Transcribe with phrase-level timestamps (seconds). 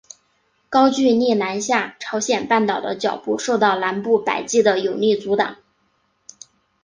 [0.67, 5.57] 高句丽南下朝鲜半岛的脚步受到南部百济的有力阻挡。